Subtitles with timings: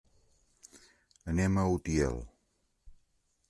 [1.33, 2.19] Anem a Utiel.